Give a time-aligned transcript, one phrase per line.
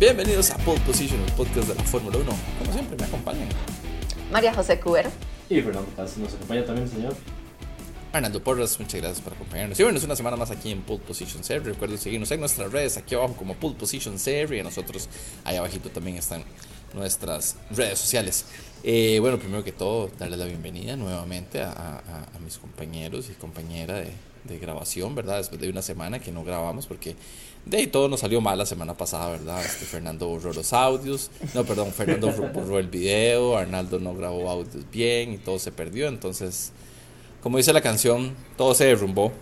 [0.00, 2.26] Bienvenidos a Pole Position, el podcast de la Fórmula 1.
[2.58, 3.48] Como siempre, me acompañan
[4.32, 5.10] María José Cubero.
[5.50, 7.14] Y Fernando Paz nos acompaña también, señor.
[8.10, 9.78] Fernando Porras, muchas gracias por acompañarnos.
[9.78, 11.64] Y bueno, es una semana más aquí en Pole Position Series.
[11.66, 14.60] Recuerden seguirnos en nuestras redes aquí abajo como Pole Position Series.
[14.60, 15.08] Y nosotros
[15.44, 16.42] ahí abajito también están
[16.94, 18.46] nuestras redes sociales.
[18.82, 23.34] Eh, bueno, primero que todo, darles la bienvenida nuevamente a, a- a mis compañeros y
[23.34, 24.10] compañera de,
[24.44, 25.38] de grabación, ¿verdad?
[25.38, 27.14] Después de una semana que no grabamos porque
[27.66, 29.60] de ahí todo nos salió mal la semana pasada, ¿verdad?
[29.64, 34.84] Este, Fernando borró los audios, no, perdón, Fernando borró- el video, Arnaldo no grabó audios
[34.90, 36.72] bien y todo se perdió, entonces,
[37.42, 39.32] como dice la canción, todo se derrumbó.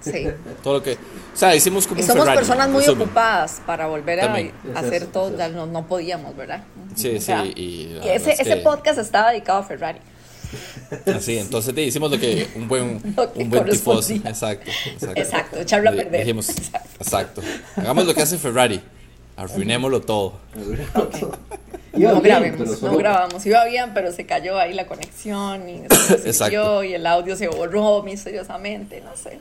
[0.00, 0.26] Sí.
[0.64, 0.94] Todo lo que.
[0.94, 0.96] O
[1.36, 3.02] sea, hicimos como Y un somos Ferrari, personas muy resumen.
[3.02, 4.50] ocupadas para volver a, También.
[4.74, 5.54] a Es hacer eso, todo, es ya eso.
[5.54, 6.64] no, no podíamos, ¿verdad?
[6.96, 10.00] Sí, O sea, sí, y ese, es ese que- podcast estaba dedicado a Ferrari.
[11.14, 14.14] Así, entonces de, hicimos lo que un buen, Lo que un buen tifoso.
[14.14, 15.20] Exacto, exacto.
[15.20, 16.20] Exacto, echarlo a perder.
[16.20, 16.50] Dijimos,
[17.00, 17.42] exacto.
[17.76, 18.80] Hagamos lo que hace Ferrari.
[19.36, 20.40] Arruinémoslo todo.
[21.94, 23.46] Iba no bien, grabemos, no grabamos.
[23.46, 26.44] Iba bien, pero se cayó ahí la conexión y se Exacto.
[26.44, 29.38] siguió y el audio se borró misteriosamente, no sé.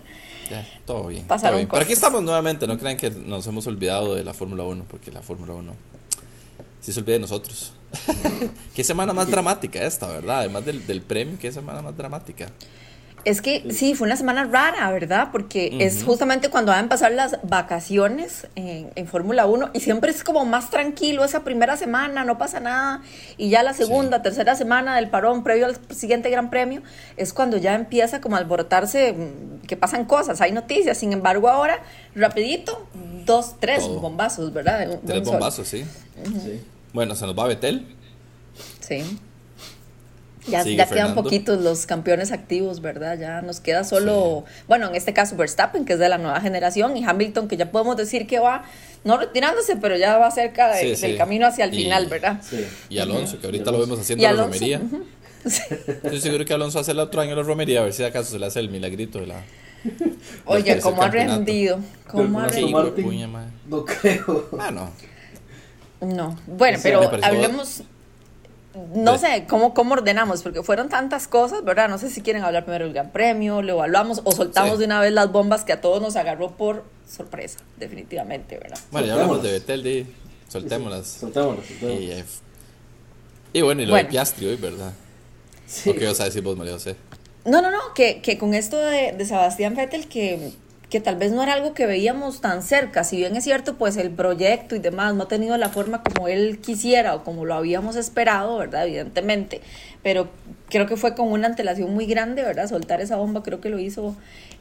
[0.49, 1.25] Ya, todo bien.
[1.25, 1.67] Pasaron todo bien.
[1.67, 2.03] Pero aquí cosas.
[2.03, 2.67] estamos nuevamente.
[2.67, 5.73] No crean que nos hemos olvidado de la Fórmula 1, porque la Fórmula 1
[6.85, 7.73] sí se olvida de nosotros.
[8.75, 10.39] qué semana más dramática esta, ¿verdad?
[10.39, 12.47] Además del, del premio, qué semana más dramática.
[13.23, 15.29] Es que sí, fue una semana rara, ¿verdad?
[15.31, 16.11] Porque es Ujú.
[16.11, 20.45] justamente cuando van a empezar las vacaciones en, en Fórmula 1 y siempre es como
[20.45, 23.01] más tranquilo esa primera semana, no pasa nada.
[23.37, 26.83] Y ya la segunda, tercera semana del parón previo al siguiente Gran Premio
[27.17, 30.95] es cuando ya empieza como a alborotarse, mm, que pasan cosas, hay noticias.
[30.95, 31.79] Sin embargo, ahora,
[32.13, 32.85] rapidito,
[33.25, 34.01] dos, tres Todo.
[34.01, 34.87] bombazos, ¿verdad?
[34.87, 35.83] Un- Tres bombazos, sí.
[36.43, 36.61] Sí.
[36.95, 37.85] Bueno, se nos va Betel.
[38.79, 39.03] Sí.
[40.47, 43.17] Ya, quedan poquitos los campeones activos, ¿verdad?
[43.19, 46.95] Ya nos queda solo, bueno, en este caso Verstappen, que es de la nueva generación,
[46.95, 48.63] y Hamilton, que ya podemos decir que va,
[49.03, 51.17] no retirándose, pero ya va cerca de- Sí, del sí.
[51.17, 52.41] camino hacia el Y- final, ¿verdad?
[52.47, 52.65] Sí.
[52.89, 54.79] Y Alonso, que ahorita lo vemos haciendo la Alonso, romería.
[54.79, 55.03] ujú.
[55.49, 55.61] Sí.
[55.69, 58.39] Estoy seguro que Alonso hace el otro año la romería, a ver si acaso se
[58.39, 59.43] le hace el milagrito de la.
[60.45, 62.81] Oye, cómo ha rendido, cómo ha rendido.
[63.67, 64.49] No creo.
[64.59, 64.91] Ah, no.
[66.07, 67.83] No, bueno, Sí, pero hablemos,
[68.93, 70.41] no De- sé, ¿cómo, ¿cómo ordenamos?
[70.43, 71.87] Porque fueron tantas cosas, ¿verdad?
[71.89, 74.79] No sé si quieren hablar primero del Gran Premio, lo evaluamos o soltamos Sí.
[74.79, 78.77] de una vez las bombas que a todos nos agarró por sorpresa, definitivamente, ¿verdad?
[78.91, 79.51] Bueno, ya hablamos de.
[79.53, 80.05] Betel, de.
[80.49, 81.07] Soltémonos.
[81.07, 82.01] Soltémoslo, soltémoslo.
[82.01, 82.25] Y, eh,
[83.53, 84.05] y bueno, y lo Bueno.
[84.07, 84.91] de Piastri hoy, ¿verdad?
[85.65, 85.89] Sí.
[85.89, 86.95] ¿O qué vas a decir vos, María José?
[87.45, 90.51] No, no, no, que, que con esto de, de Sebastián Vettel, que,
[90.89, 93.97] que tal vez no era algo que veíamos tan cerca, si bien es cierto, pues
[93.97, 97.55] el proyecto y demás no ha tenido la forma como él quisiera o como lo
[97.55, 98.85] habíamos esperado, ¿verdad?
[98.85, 99.61] Evidentemente,
[100.03, 100.29] pero
[100.69, 102.67] creo que fue con una antelación muy grande, ¿verdad?
[102.69, 104.15] Soltar esa bomba, creo que lo hizo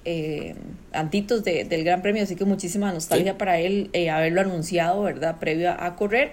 [0.06, 0.54] eh,
[0.92, 3.38] antitos de- del Gran Premio, así que muchísima nostalgia Sí.
[3.38, 5.36] para él eh, haberlo anunciado, ¿verdad?
[5.38, 6.32] Previo a, a correr.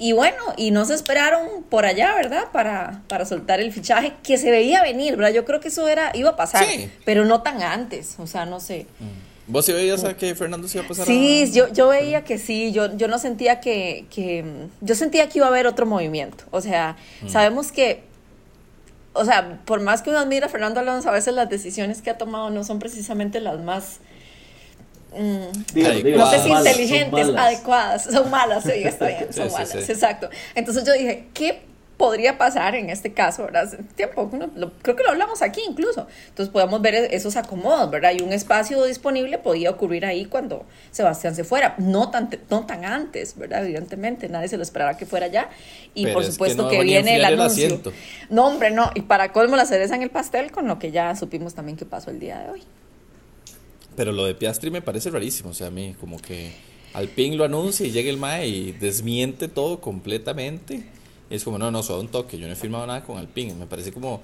[0.00, 2.44] Y bueno, y no se esperaron por allá, ¿verdad?
[2.52, 5.32] Para, para soltar el fichaje que se veía venir, ¿verdad?
[5.34, 6.88] Yo creo que eso era, iba a pasar, Sí.
[7.04, 8.86] pero no tan antes, o sea, no sé.
[9.48, 11.52] ¿Vos sí veías a que Fernando se iba a pasar Sí, a...
[11.52, 15.38] yo, yo veía que sí, yo, yo no sentía que, que, mm, yo sentía que
[15.38, 18.04] iba a haber otro movimiento, o sea, sabemos que,
[19.14, 22.10] o sea, por más que uno admira a Fernando Alonso, a veces las decisiones que
[22.10, 23.98] ha tomado no son precisamente las más...
[25.16, 27.46] mm, no sé son si malas, inteligentes, malas.
[27.46, 29.92] adecuadas, son malas, sí, está bien, Sí, son sí, malas, sí.
[29.92, 30.28] exacto.
[30.54, 31.62] Entonces yo dije, ¿qué
[31.96, 33.64] podría pasar en este caso, verdad?
[33.64, 36.06] Hace tiempo, uno- lo- creo que lo hablamos aquí incluso.
[36.28, 38.12] Entonces podemos ver esos acomodos, ¿verdad?
[38.16, 42.84] Y un espacio disponible podía ocurrir ahí cuando Sebastián se fuera, no tan, no tan
[42.84, 43.64] antes, ¿verdad?
[43.64, 45.48] Evidentemente, nadie se lo esperaba que fuera ya.
[45.92, 47.66] Y Pero por es que supuesto no que, viene el el anuncio.
[47.66, 47.92] asiento.
[48.30, 48.92] no, hombre, no.
[48.94, 51.84] Y para colmo la cereza en el pastel, con lo que ya supimos también que
[51.84, 52.62] pasó el día de hoy.
[53.98, 56.52] Pero lo de Piastri me parece rarísimo, o sea, a mí como que
[56.94, 60.84] Alpine lo anuncia y llega el MAE y desmiente todo completamente.
[61.28, 63.54] Y es como, no, no, solo un toque, yo no he firmado nada con Alpine.
[63.54, 64.22] Me parece como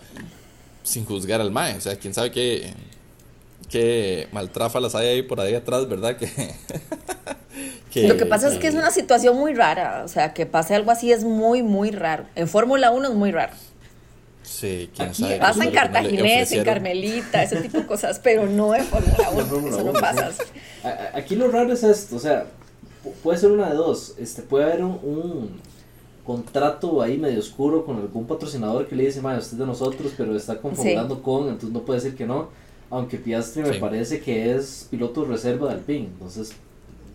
[0.84, 2.72] sin juzgar al MAE, o sea, quién sabe qué,
[3.68, 6.16] qué maltráfalas hay ahí por ahí atrás, ¿verdad?
[6.16, 6.28] Que,
[7.90, 10.76] que- Lo que pasa es que es una situación muy rara, o sea, que pase
[10.76, 12.26] algo así es muy, muy raro.
[12.36, 13.52] En Fórmula 1 es muy raro.
[14.44, 15.38] Sí, quién Aquí sabe.
[15.38, 16.64] Pasa en que no Cartaginés, en.
[16.64, 20.30] Carmelita, ese tipo de cosas, pero no en Fórmula 1, Fórmula eso no pasa.
[20.32, 20.42] sí.
[21.14, 22.44] Aquí lo raro es esto, o sea,
[23.04, 25.60] pu- puede ser una de dos, este, puede haber un, un
[26.26, 30.12] contrato ahí medio oscuro con algún patrocinador que le dice, "Mae, usted es de nosotros,
[30.16, 32.48] pero está confabulando con, entonces no puede decir que no,
[32.90, 33.78] aunque Piastri me Sí.
[33.80, 36.52] parece que es piloto reserva de Alpine, entonces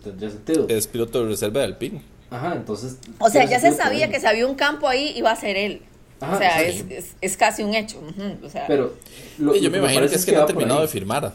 [0.02, 0.66] tendría sentido.
[0.68, 2.02] Es piloto de reserva de Alpine.
[2.30, 2.98] Ajá, entonces...
[3.18, 4.10] O sea, ya se sabía él.
[4.12, 5.82] que si había un campo ahí iba a ser él.
[6.20, 8.00] Ajá, o sea, es, es, es casi un hecho.
[8.44, 8.94] o sea, Pero
[9.38, 11.32] lo, Y yo me imagino que es que no ha va por terminado de firmar.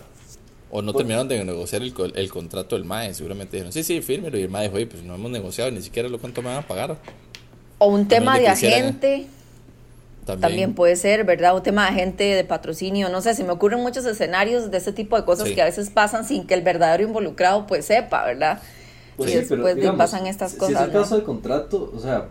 [0.71, 3.13] O no terminaron de negociar el, co- el contrato del MAE.
[3.13, 4.37] Seguramente dijeron, sí, sí, fírmelo.
[4.37, 6.57] Y el MAE dijo, oye, pues no hemos negociado ni siquiera lo cuánto me van
[6.57, 6.97] a pagar.
[7.77, 9.27] O un tema de agente.
[10.25, 11.55] También, También puede ser, ¿verdad?
[11.55, 14.91] Un tema de agente, de patrocinio, no sé, se me ocurren muchos escenarios de este
[14.91, 15.53] tipo de cosas Sí.
[15.55, 18.59] que a veces pasan sin que el verdadero involucrado pues sepa, ¿verdad?
[19.17, 20.77] Pues y sí, después pero de- digamos, pasan estas si- cosas.
[20.77, 21.01] Si es el ¿no?
[21.01, 22.25] caso del contrato, o sea,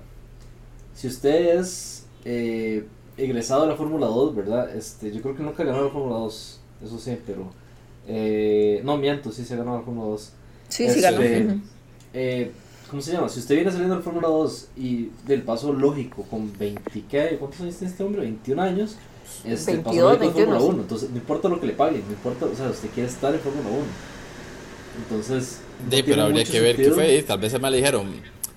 [0.97, 1.94] si usted es
[2.25, 2.87] eh,
[3.17, 4.76] egresado de la Fórmula 2, ¿verdad?
[4.76, 7.50] Este, yo creo que nunca ganó la Fórmula 2, eso sí, pero...
[8.06, 10.32] eh, no, miento, sí se ganó la Fórmula 2.
[10.69, 11.21] Sí, sí, ganó.
[11.21, 11.59] Este,
[12.12, 12.50] eh,
[12.91, 13.29] ¿Cómo se llama?
[13.29, 17.37] Si usted viene saliendo de la Fórmula 2 y del paso lógico con 20, ¿qué?
[17.38, 18.21] ¿cuántos años tiene este hombre?
[18.23, 18.97] 21 años.
[19.44, 20.67] Este, el paso 22, lógico es 21, Fórmula sí.
[20.69, 23.35] 1, entonces no importa lo que le paguen, no importa, o sea, usted quiere estar
[23.35, 23.79] en Fórmula 1.
[24.97, 27.23] Entonces, no Sí, pero habría que ver qué fue.
[27.23, 28.06] Tal vez el MAE le dijeron,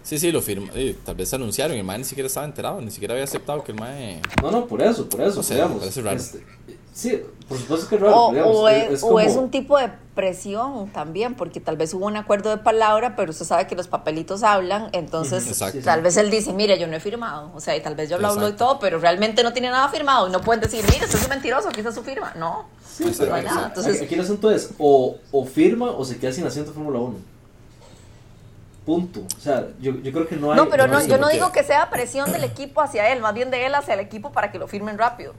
[0.07, 0.67] sí, sí, lo firmó.
[0.75, 3.63] y tal vez anunciaron y el MAE ni siquiera estaba enterado, ni siquiera había aceptado
[3.63, 4.21] que el MAE.
[4.41, 5.75] No, no, por eso, por eso, O sea, digamos.
[5.75, 6.17] me parece raro.
[6.17, 6.45] este,
[6.93, 9.19] sí, por supuesto que es raro, O, pero digamos, o es, es, es o como,
[9.19, 13.29] es un tipo de presión también, porque tal vez hubo un acuerdo de palabra, pero
[13.31, 15.45] usted sabe que los papelitos hablan, entonces
[15.83, 18.17] tal vez él dice, mire, yo no he firmado, o sea, y tal vez yo
[18.17, 21.05] lo hablo y todo, pero realmente no tiene nada firmado y no pueden decir, mire,
[21.05, 22.65] usted es un mentiroso, aquí está su firma, no.
[22.97, 23.79] Sí, pero no hay nada, exacto.
[23.81, 26.97] entonces- aquí el asunto es o, o firma o se queda sin asiento en Fórmula
[26.99, 27.15] 1.
[28.87, 29.19] Punto.
[29.37, 30.57] O sea, yo, yo creo que no hay.
[30.57, 33.51] No, pero no, yo no digo que sea presión del equipo hacia él, más bien
[33.51, 35.33] de él hacia el equipo para que lo firmen rápido.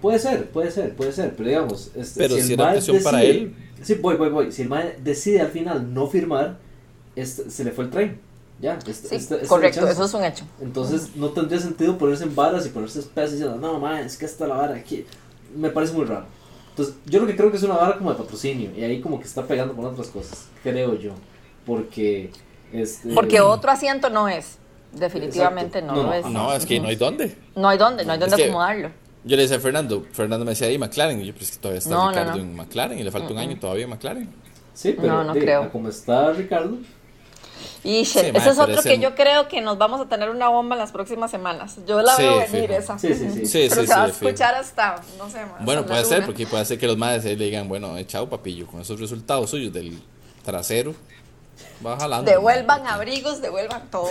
[0.00, 1.90] Puede ser, puede ser, puede ser, pero digamos.
[1.94, 3.54] Este, Pero el si era mae presión para él.
[3.82, 4.50] Sí, voy, voy, voy.
[4.50, 6.56] Si el MAE decide al final no firmar,
[7.16, 8.18] este, se le fue el tren.
[8.62, 10.46] Ya, este, Sí, este- este correcto, eso es un hecho.
[10.62, 14.24] Entonces no tendría sentido ponerse en varas y ponerse espesas diciendo, no, man, es que
[14.24, 15.04] está la vara aquí.
[15.54, 16.24] Me parece muy raro.
[16.70, 19.18] Entonces, yo lo que creo que es una vara como de patrocinio y ahí como
[19.20, 21.12] que está pegando con otras cosas, creo yo.
[21.66, 22.30] Porque,
[22.72, 23.12] este...
[23.14, 24.58] Porque otro asiento no es,
[24.92, 25.96] definitivamente Exacto.
[25.96, 26.26] no, No, lo es.
[26.26, 27.36] No, es que no hay dónde.
[27.56, 28.90] No hay dónde, no hay Es dónde acomodarlo.
[29.24, 31.78] Yo le decía a Fernando, Fernando me decía ahí McLaren, y yo, pues que todavía
[31.78, 32.42] está No, Ricardo no.
[32.42, 34.28] en McLaren y le falta un año todavía en McLaren.
[34.72, 35.70] Sí, pero No, no de- creo.
[35.70, 36.78] como está Ricardo,
[37.84, 40.48] Y Sí, ese es pero otro que yo creo que nos vamos a tener una
[40.48, 41.76] bomba en las próximas semanas.
[41.86, 42.72] Yo la Sí, veo venir fijo.
[42.80, 42.98] esa.
[42.98, 43.46] Sí, sí, sí.
[43.46, 44.28] Sí, Pero sí, se va a fijo.
[44.28, 47.36] escuchar hasta, no sé, hasta Bueno, puede ser, porque puede ser que los madres le
[47.36, 49.98] digan, bueno, eh, chao papillo, con esos resultados suyos del
[50.44, 50.94] trasero,
[51.84, 52.30] va jalando.
[52.30, 54.10] Devuelvan abrigos, devuelvan todo.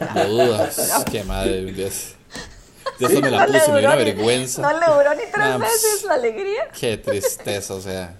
[0.14, 2.14] No dudas, qué madre, Dios.
[2.98, 4.62] Dios me la No le puso, me dio una vergüenza.
[4.62, 6.68] No le duró ni tres Nah, veces la alegría.
[6.78, 8.14] Qué tristeza, o sea.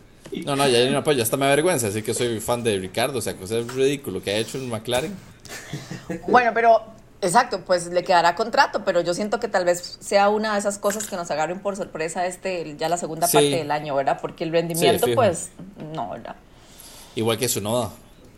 [0.45, 3.19] No, no, ya no, pues ya hasta me avergüenza, así que soy fan de Ricardo,
[3.19, 5.17] o sea, que es ridículo que ha hecho en McLaren.
[6.29, 6.83] Bueno, pero
[7.21, 10.79] exacto, pues le quedará contrato, pero yo siento que tal vez sea una de esas
[10.79, 13.37] cosas que nos agarren por sorpresa este ya la segunda Sí.
[13.39, 14.19] parte del año, ¿verdad?
[14.21, 15.49] Porque el rendimiento, pues,
[15.95, 16.37] no, ¿verdad?
[17.17, 17.91] Igual que Sunoda.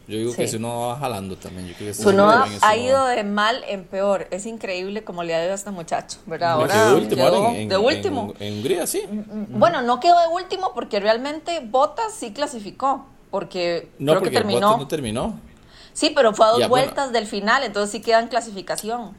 [0.09, 0.55] Yo digo que Sí.
[0.55, 1.69] Sunoda va jalando también.
[1.69, 4.27] Yo creo que ha ido de mal en peor.
[4.31, 6.53] Es increíble como le ha ido a este muchacho, ¿verdad?
[6.53, 8.35] Ahora de último, quedó en, en- de último.
[8.41, 9.03] En, en Hungría, sí.
[9.49, 14.37] Bueno, no quedó de último porque realmente Bottas sí clasificó, porque No, creo porque que
[14.39, 14.61] terminó.
[14.69, 15.41] Bottas no terminó.
[15.93, 16.87] Sí, pero fue a dos Ya, bueno.
[16.87, 19.13] vueltas del final, entonces sí queda en clasificación.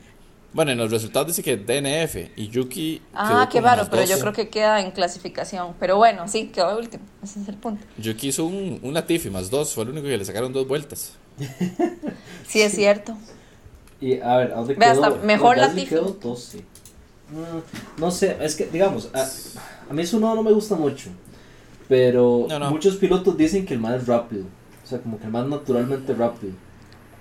[0.53, 3.01] Bueno, en los resultados dice que DNF y Yuki.
[3.13, 4.21] Ah, quedó qué raro, más pero yo 12.
[4.21, 5.73] creo que queda en clasificación.
[5.79, 7.03] Pero bueno, sí, quedó de último.
[7.23, 7.83] Ese es el punto.
[7.97, 11.13] Yuki hizo un, un Latifi más dos, fue el único que le sacaron dos vueltas.
[12.47, 13.15] Sí, es cierto.
[13.99, 15.05] y a ver, ¿a dónde Ve, quedó?
[15.05, 15.87] hasta mejor Latifi.
[15.87, 16.59] quedó 12.
[16.59, 19.27] Mm, no sé, es que, digamos, a,
[19.89, 21.09] a mí su no me gusta mucho.
[21.87, 22.69] Pero No, no.
[22.69, 24.45] muchos pilotos dicen que el man es rápido.
[24.83, 26.53] O sea, como que el man es naturalmente rápido.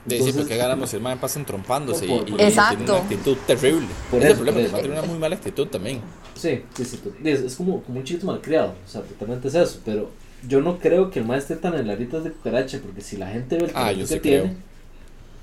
[0.04, 2.76] Dice, Entonces- porque ganamos, el man pasa entrompándose y, Por- y- por- y Exacto.
[2.76, 3.86] tiene una actitud terrible.
[4.10, 6.00] Por es eso, el problema, por el man tiene una muy mala actitud también.
[6.34, 7.00] Sí, sí, sí.
[7.22, 8.74] Es, es como, como un chiquito malcriado.
[8.84, 9.78] O sea, totalmente es eso.
[9.84, 10.10] Pero
[10.48, 12.80] yo no creo que el man esté tan en la de cucaracha.
[12.82, 14.54] Porque si la gente ve el Ah, que sí tiene, creo.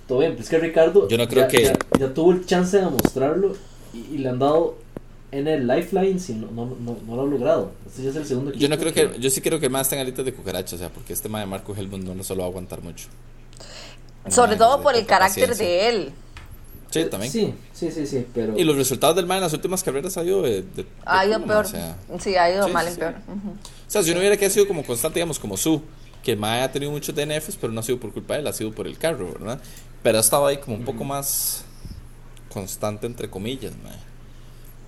[0.08, 0.32] todo bien.
[0.34, 2.86] Pero es que Ricardo Yo no creo ya, que- ya, ya tuvo el chance de
[2.86, 3.56] mostrarlo.
[3.94, 4.76] Y, y le han dado
[5.32, 6.20] en el lifeline.
[6.20, 7.72] Si no, no, no, no lo ha logrado.
[7.88, 9.84] Este ya es el segundo Yo no creo que, yo sí creo que el man
[9.84, 12.42] está en alitas de cucaracha, o sea, porque este man de Marco Helmut no solo
[12.42, 13.08] va a aguantar mucho.
[14.28, 15.66] Sobre todo por el carácter paciencia.
[15.68, 16.12] de él.
[16.92, 17.32] Sí, también.
[17.32, 18.26] Sí, sí, sí, sí.
[18.34, 18.58] Pero.
[18.58, 21.26] Y los resultados del man en las últimas carreras ha ido de, de- de Ha
[21.26, 21.66] ido culo, peor.
[21.66, 23.00] O sea, Sí, ha ido Sí, mal sí, en sí.
[23.00, 23.14] peor.
[23.28, 23.50] Ujú.
[23.52, 25.82] o sea, si uno hubiera que ha sido como constante, digamos, como su,
[26.24, 28.48] que el man ha tenido muchos DNFs, pero no ha sido por culpa de él,
[28.48, 29.62] ha sido por el carro, ¿verdad?
[30.02, 31.64] Pero ha estado ahí como un poco más
[32.52, 33.94] constante, entre comillas, man.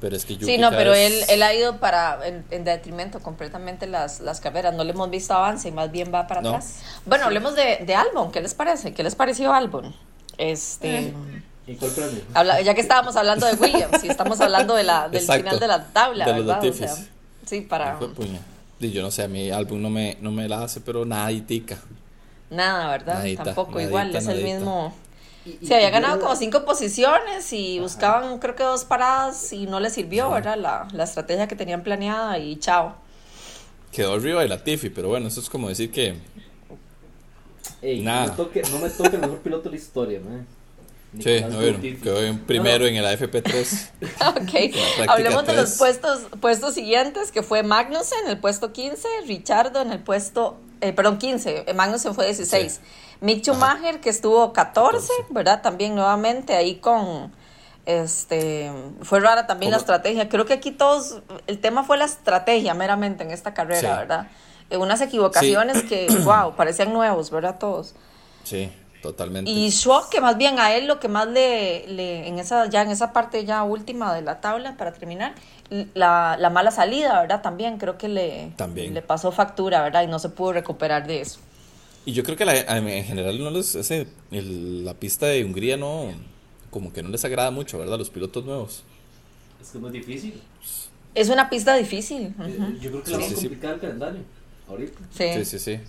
[0.01, 2.63] Pero es que Yuki Sí, no, pero él, vez- él ha ido para en, en
[2.65, 4.73] detrimento completamente las, las carreras.
[4.73, 6.49] No le hemos visto avance y más bien va para No.
[6.49, 6.79] atrás.
[7.05, 8.31] Bueno, hablemos de, de Albon.
[8.31, 8.93] ¿Qué les parece?
[8.93, 9.95] ¿Qué les pareció Albon?
[10.37, 11.13] Este, Eh.
[11.67, 12.21] ¿Y cuál premio?
[12.33, 15.43] habla- ya que estábamos hablando de Williams y estamos hablando de la, del Exacto.
[15.43, 16.65] final de la tabla, De los ¿verdad?
[16.67, 16.95] O sea,
[17.45, 17.97] sí, para.
[18.79, 21.31] Y yo no sé, a mi álbum no me, no me la hace, pero nada
[21.31, 21.77] y tica.
[22.49, 23.19] nada, ¿verdad?
[23.19, 24.55] Nadita, Tampoco nadita, igual, es el nadita.
[24.57, 24.95] mismo.
[25.45, 29.65] Y- y- Sí, había ganado como cinco posiciones y buscaban creo que dos paradas y
[29.65, 30.57] no les sirvió, ¿verdad?
[30.57, 32.95] La, la estrategia que tenían planeada y chao.
[33.91, 36.15] quedó arriba de la Tiffy, pero bueno, eso es como decir que.
[37.81, 38.27] Ey, Nada.
[38.27, 40.45] No, me toque, no me toque el mejor piloto de la historia, man.
[41.19, 41.97] Sí, bueno, Latifi.
[42.01, 42.87] quedó en primero No, no.
[42.87, 43.89] en el AFP3.
[45.01, 49.81] Ok, hablemos de los puestos, puestos siguientes, que fue Magnussen en el puesto 15, Richardo
[49.81, 52.71] en el puesto, eh, perdón, 15, eh, Magnussen fue 16.
[52.73, 52.79] Sí.
[53.19, 55.13] Mick Schumacher, que estuvo 14, 14.
[55.33, 55.61] ¿verdad?
[55.61, 57.31] También nuevamente ahí con,
[57.85, 60.29] este, fue rara también la estrategia.
[60.29, 63.87] Creo que aquí todos, el tema fue la estrategia meramente en esta carrera, Sí.
[63.87, 64.27] ¿verdad?
[64.69, 67.57] Eh, unas equivocaciones que, wow, parecían nuevos, ¿verdad?
[67.59, 67.93] Todos.
[68.43, 69.49] Sí, totalmente.
[69.49, 72.81] Y Schwab, que más bien a él lo que más le, le en esa, ya
[72.81, 75.35] en esa parte ya última de la tabla, para terminar,
[75.93, 77.41] la, la mala salida, ¿verdad?
[77.41, 78.93] También creo que le, También.
[78.93, 80.03] le pasó factura, ¿verdad?
[80.03, 81.39] Y no se pudo recuperar de eso.
[82.05, 85.77] Y yo creo que la- en general no les, ese, el- la pista de Hungría
[85.77, 86.11] no,
[86.71, 87.97] como que no les agrada mucho, ¿verdad?
[87.97, 88.83] Los pilotos nuevos.
[89.61, 90.41] Es que es muy difícil.
[91.13, 92.33] Es una pista difícil.
[92.39, 92.77] Eh.
[92.81, 93.41] Yo creo que Sí, la va a sí, sí.
[93.41, 94.21] complicar el calendario.
[94.67, 94.99] Ahorita.
[95.11, 95.25] Sí.
[95.35, 95.79] Sí, sí, sí.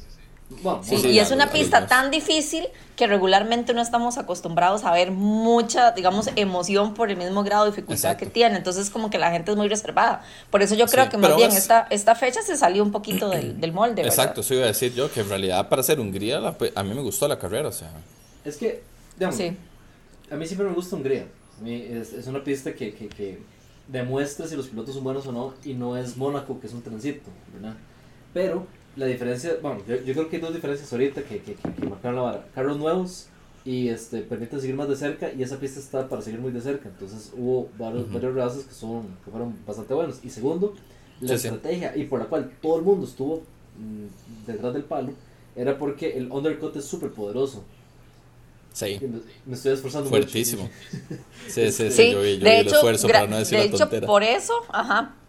[0.63, 2.67] Bueno, Sí, Sí, y es una pista tan difícil
[2.97, 7.71] que regularmente no estamos acostumbrados a ver mucha, digamos, emoción por el mismo grado de
[7.71, 8.25] dificultad Exacto.
[8.27, 8.57] que tiene.
[8.57, 10.23] Entonces, como que la gente es muy reservada.
[10.51, 12.93] Por eso yo creo Sí, que más bien es- esta, esta fecha se salió un
[12.93, 14.03] poquito del, del molde.
[14.03, 14.11] ¿verdad?
[14.13, 16.95] Exacto, eso iba a decir yo, que en realidad para ser Hungría, la a mí
[16.95, 17.91] me gustó la carrera, o sea.
[18.45, 18.83] Es que,
[19.17, 19.57] digamos, Sí.
[20.31, 21.27] a mí siempre me gusta Hungría.
[21.59, 23.41] A mí es, es una pista que, que, que
[23.89, 26.83] demuestra si los pilotos son buenos o no y no es Mónaco, que es un
[26.83, 27.75] transito, ¿verdad?
[28.33, 31.73] Pero la diferencia, bueno, yo, yo creo que hay dos diferencias ahorita que, que, que,
[31.75, 32.47] que marcaron la vara.
[32.55, 33.27] Carros nuevos
[33.65, 36.61] y este, permiten seguir más de cerca y esa pista está para seguir muy de
[36.61, 36.89] cerca.
[36.89, 38.15] Entonces hubo varios, Ujú.
[38.15, 40.19] varios razas que, son, que fueron bastante buenos.
[40.25, 40.75] Y segundo,
[41.21, 41.49] la Sí, sí.
[41.49, 43.37] estrategia y por la cual todo el mundo estuvo
[43.79, 45.13] mm, detrás del palo
[45.55, 47.65] era porque el undercut es súper poderoso.
[48.73, 50.63] Sí, Me, me estoy esforzando fuertísimo.
[50.65, 50.75] mucho.
[51.49, 53.37] Sí, sí, sí, Sí, yo vi, yo de vi el hecho, esfuerzo gra- para no
[53.39, 54.07] decir de la hecho tontera.
[54.07, 55.22] por eso, ajá, sí,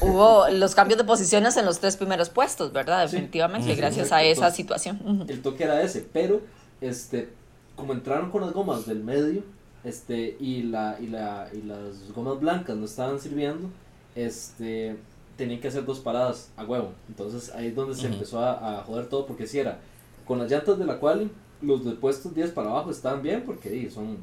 [0.00, 3.06] hubo los cambios de posiciones en los tres primeros puestos, ¿verdad?
[3.08, 3.12] Sí.
[3.16, 3.78] Definitivamente, Ujú.
[3.78, 5.00] gracias a esa situación.
[5.04, 5.24] Ujú.
[5.28, 6.40] El toque era ese, pero
[6.80, 7.28] este,
[7.76, 9.42] como entraron con las gomas del medio,
[9.84, 13.68] este, y la, y la, y las gomas blancas no estaban sirviendo,
[14.14, 14.96] este,
[15.36, 16.92] tenían que hacer dos paradas a huevo.
[17.08, 18.14] Entonces ahí es donde se Ujú.
[18.14, 19.78] empezó a, a joder todo, porque si era
[20.26, 21.30] con las llantas de la quali,
[21.62, 24.16] los de puestos 10 para abajo estaban bien porque son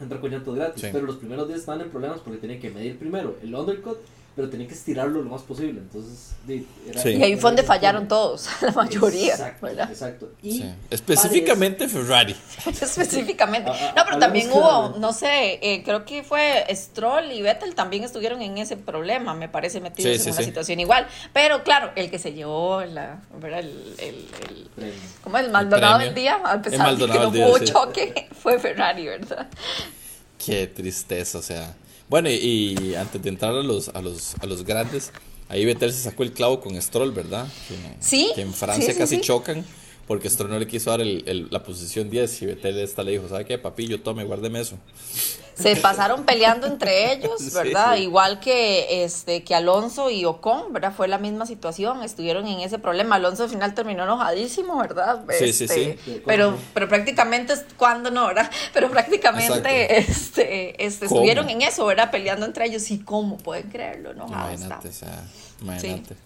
[0.00, 0.88] entran con llantas gratis, Sí.
[0.92, 3.98] pero los primeros 10 estaban en problemas porque tenían que medir primero el undercut,
[4.36, 5.80] pero tenían que estirarlo lo más posible.
[5.80, 6.34] Entonces,
[6.86, 7.08] era, Sí.
[7.14, 9.90] Y ahí fue donde era- fallaron todos, la mayoría, Exacto, ¿verdad?
[9.90, 10.32] exacto.
[10.42, 10.74] Y Sí.
[10.90, 12.36] Específicamente Ferrari.
[12.66, 13.70] Específicamente.
[13.70, 17.74] A- a- No, pero también hubo, no sé, eh, creo que fue Stroll y Vettel
[17.74, 20.44] también estuvieron en ese problema, me parece, metidos Sí, en una sí.
[20.44, 21.06] situación igual.
[21.32, 23.60] Pero claro, el que se llevó la, ¿verdad?
[23.60, 24.28] El, el,
[24.84, 24.92] el-.
[25.24, 25.46] ¿Cómo es?
[25.46, 29.06] El Maldonado del día, a El pesar de que no día, hubo choque, fue Ferrari,
[29.06, 29.46] ¿verdad?
[30.44, 31.74] Qué tristeza, o sea.
[32.08, 35.10] Bueno, y, antes de entrar a los, a los, a los grandes,
[35.48, 37.46] ahí Vettel se sacó el clavo con Stroll, ¿verdad?
[37.68, 39.20] Que, Sí, Que en Francia sí, sí, casi sí.
[39.22, 39.64] chocan
[40.06, 43.10] porque Stroll no le quiso dar el, el- la posición 10 y Vettel esta le
[43.12, 44.00] dijo, ¿sabe qué, papillo?
[44.00, 44.78] Tome, guárdeme eso.
[45.56, 47.94] Se pasaron peleando entre ellos, Sí, ¿verdad?
[47.96, 48.02] sí.
[48.02, 50.92] Igual que este que Alonso y Ocon, ¿verdad?
[50.94, 53.16] Fue la misma situación, estuvieron en ese problema.
[53.16, 55.24] Alonso al final terminó enojadísimo, ¿verdad?
[55.38, 56.22] Sí, sí, Este, sí.
[56.26, 58.50] Pero, pero prácticamente, ¿cuándo no, verdad?
[58.74, 61.20] Pero prácticamente este, este, ¿Cómo?
[61.20, 62.10] estuvieron en eso, ¿verdad?
[62.10, 62.90] Peleando entre ellos.
[62.90, 64.10] ¿Y cómo pueden creerlo?
[64.10, 65.24] Enojados Imagínate, o sea,
[65.62, 66.16] imagínate.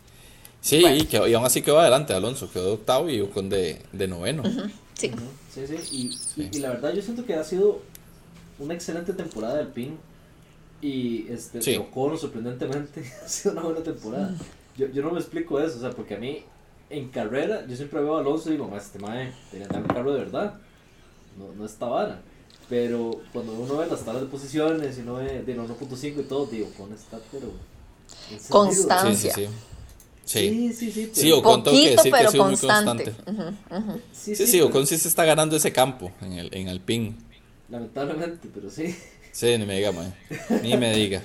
[0.60, 0.96] Sí, Bueno.
[0.96, 4.42] y, quedó- y aún así quedó adelante Alonso, quedó octavo y Ocon de, de noveno.
[4.94, 5.10] Sí.
[5.54, 5.76] Sí, sí,
[6.36, 7.80] y, y- y la verdad yo siento que ha sido
[8.60, 9.98] una excelente temporada del PIN
[10.82, 11.76] y este, Sí.
[11.76, 14.34] Ocon sorprendentemente ha sido una buena temporada.
[14.76, 16.42] Yo, yo no me explico eso, o sea, porque a mí
[16.88, 19.88] en carrera yo siempre veo a Alonso y digo, "Ma, este mae debería andar un
[19.88, 20.54] carro de verdad,
[21.38, 22.20] no, no esta vara.
[22.68, 26.46] Pero cuando uno ve las tablas de posiciones y uno ve de 1.5 y todo,
[26.46, 27.48] digo, Ocon está, pero...
[28.30, 28.48] encendido".
[28.50, 29.34] Constancia.
[29.34, 29.52] Sí, sí, sí.
[30.24, 31.10] Sí, Sí, sí, sí.
[31.12, 33.12] sí, pero- Ocon tengo que decir que ha sido muy constante.
[34.12, 37.16] Sí, sí, Ocon sí se está ganando ese campo en el, en Alpine.
[37.70, 38.94] Lamentablemente, pero sí.
[39.32, 40.12] Sí, ni me diga, mae.
[40.62, 41.22] Ni me diga.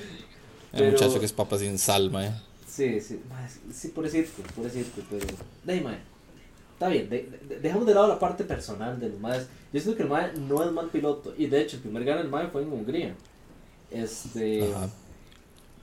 [0.73, 2.31] El muchacho que es papa sin sal, mae.
[2.67, 5.25] Sí, sí, mae, sí, por decirte, por decirte, pero.
[5.63, 5.97] De ahí, mae.
[6.73, 9.47] Está bien, de- de- dejamos de lado la parte personal de los maes.
[9.71, 11.33] Yo siento que el mae no es mal piloto.
[11.37, 13.15] Y de hecho, el primer gana del mae fue en Hungría.
[13.91, 14.71] Este.
[14.73, 14.89] Ajá.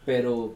[0.05, 0.55] Pero.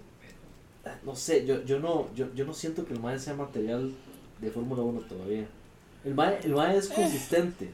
[1.04, 3.92] No sé, yo, yo, no, yo, yo no siento que el mae sea material
[4.40, 5.46] de Fórmula 1 todavía.
[6.04, 7.70] El mae, el mae es consistente.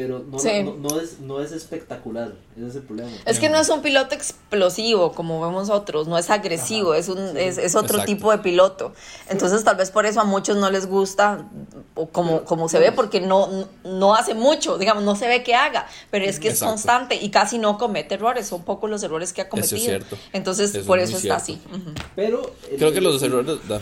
[0.00, 0.62] Pero no, Sí.
[0.62, 2.32] no, no es, no es espectacular.
[2.56, 3.10] Ese es el problema.
[3.26, 7.08] Es que no es un piloto explosivo como vemos otros, no es agresivo, Ajá, es
[7.08, 7.38] un sí.
[7.38, 8.06] es, es otro Exacto.
[8.06, 8.92] tipo de piloto.
[9.28, 11.48] Entonces tal vez por eso a muchos no les gusta
[11.96, 15.42] o como, Pero, como se ve porque no, no hace mucho, digamos, no se ve
[15.42, 19.02] que haga, pero es que es constante y casi no comete errores, son pocos los
[19.02, 19.76] errores que ha Eso cometido.
[19.78, 20.16] es cierto.
[20.32, 21.68] Entonces Eso por es eso está cierto.
[21.72, 21.80] así.
[22.14, 22.52] Pero.
[22.70, 23.58] el- Creo que los errores.
[23.68, 23.80] da-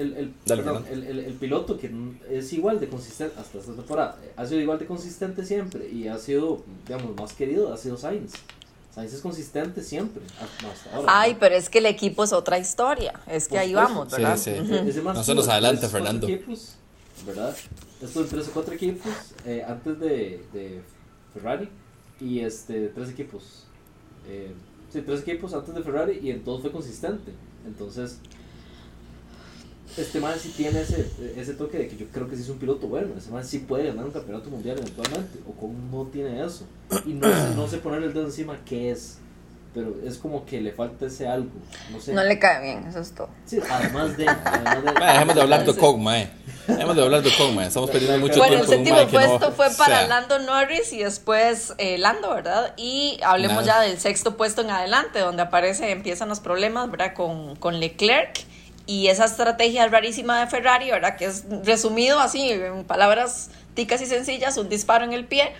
[0.00, 1.08] el, el, Dale, perdón, Fernando.
[1.10, 1.90] el, el- el piloto que
[2.30, 6.18] es igual de consistente hasta esta temporada, ha sido igual de consistente siempre y ha
[6.18, 8.32] sido, digamos, más querido, ha sido Sainz.
[8.94, 11.20] Sainz es consistente siempre, hasta, hasta ahora.
[11.20, 13.20] Ay, pero es que el equipo es otra historia.
[13.28, 14.36] Es que ahí vamos, Sí, ¿verdad?
[14.36, 14.50] sí.
[14.50, 15.48] No se nos
[15.86, 16.26] cuatro Fernando.
[16.26, 16.74] Equipos,
[17.24, 17.56] ¿verdad?
[18.02, 19.12] Estuvo en tres o cuatro equipos
[19.44, 20.80] eh, antes de, de
[21.34, 21.68] Ferrari
[22.20, 23.64] y este, tres equipos.
[24.26, 24.52] Eh,
[24.92, 27.32] sí, tres equipos antes de Ferrari y en todos fue consistente.
[27.66, 28.18] Entonces,
[29.96, 31.06] este man sí tiene ese,
[31.36, 33.08] ese toque de que yo creo que sí es un piloto bueno.
[33.18, 35.38] Ese man sí puede ganar un campeonato mundial eventualmente.
[35.48, 36.64] O como no tiene eso.
[37.06, 39.18] Y no sé, no sé ponerle el dedo encima qué es.
[39.72, 41.50] Pero es como que le falta ese algo.
[41.92, 42.12] No sé.
[42.12, 43.28] No le cae bien, eso es todo.
[43.46, 44.26] Sí, además de.
[44.28, 46.30] Además de Mae, dejemos de hablar de Ocon, mae.
[46.66, 47.66] Dejemos de hablar de mae.
[47.68, 48.72] Estamos perdiendo mucho Bueno, el tiempo.
[48.72, 51.98] con un séptimo que no- puesto fue o para sea, Lando Norris y después eh,
[51.98, 52.74] Lando, ¿verdad?
[52.76, 53.84] Y hablemos Nada.
[53.84, 57.14] ya del sexto puesto en adelante, donde aparece, empiezan los problemas, ¿verdad?
[57.14, 58.40] Con, con Leclerc
[58.90, 61.16] y esa estrategia rarísima de Ferrari, ¿verdad?
[61.16, 65.52] Que es resumido así, en palabras ticas y sencillas, un disparo en el pie.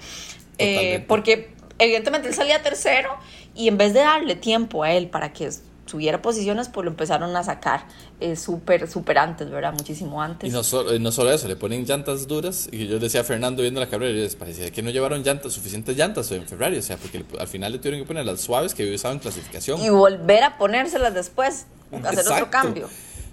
[0.58, 3.10] Eh, porque evidentemente él salía tercero
[3.54, 5.48] y en vez de darle tiempo a él para que
[5.86, 7.84] subiera posiciones, pues lo empezaron a sacar
[8.18, 9.74] eh, súper, súper antes, ¿verdad?
[9.74, 10.48] Muchísimo antes.
[10.48, 10.62] Y no,
[10.98, 12.68] no solo eso, le ponen llantas duras.
[12.72, 15.52] Y yo decía a Fernando viendo la carrera, y les parecía que no llevaron llantas,
[15.52, 16.78] suficientes llantas en Ferrari.
[16.78, 19.20] O sea, porque al final le tuvieron que poner las suaves que había usado en
[19.20, 19.80] clasificación.
[19.80, 21.66] y volver a ponérselas después,
[22.02, 22.88] hacer otro cambio.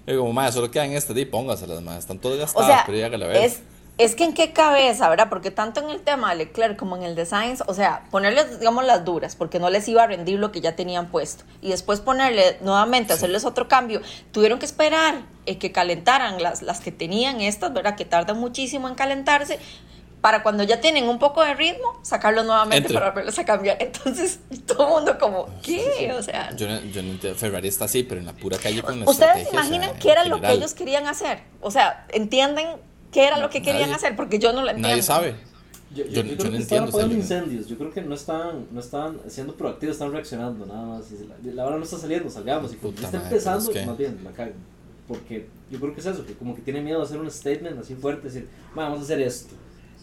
[0.08, 1.98] Y como, más solo quedan estas, y póngaselas, más.
[1.98, 3.44] Están todas O gastadas, sea, pero ya hágale a ver.
[3.44, 3.60] es,
[3.98, 5.28] es que en qué cabeza, ¿verdad?
[5.28, 8.58] Porque tanto en el tema de Leclerc como en el de Sainz, o sea, ponerles,
[8.58, 11.44] digamos, las duras, porque no les iba a rendir lo que ya tenían puesto.
[11.60, 14.00] Y después ponerle nuevamente, hacerles otro cambio.
[14.32, 17.96] Tuvieron que esperar eh, que calentaran las, las que tenían estas, ¿verdad?
[17.96, 19.58] Que tardan muchísimo en calentarse.
[20.20, 22.94] Para cuando ya tienen un poco de ritmo, sacarlos nuevamente Entre.
[22.94, 23.76] para volverlos a cambiar.
[23.80, 26.12] Entonces, todo el mundo como, ¿qué?
[26.12, 28.82] O sea, Yo no, yo no entiendo, Ferrari está así, pero en la pura calle
[28.82, 31.38] con la ¿Ustedes estrategia, imaginan o sea, qué era lo que ellos querían hacer?
[31.60, 32.66] O sea, ¿entienden
[33.12, 34.16] qué era lo que querían Nadie- hacer?
[34.16, 34.88] Porque yo no lo entiendo.
[34.88, 35.34] Nadie sabe.
[35.94, 37.66] Yo, Yo- yo, yo creo no que entiendo, incendios.
[37.68, 41.04] Yo creo que no estaban, no estaban siendo proactivos, están reaccionando nada más.
[41.12, 42.72] Y la, la hora no está saliendo, salgamos.
[42.72, 44.54] Y cuando Puta está madre, empezando, pero es que- más bien la cagan.
[45.06, 47.78] Porque yo creo que es eso, que como que tiene miedo de hacer un statement
[47.80, 49.54] así fuerte, decir, "Ma, vamos a hacer esto.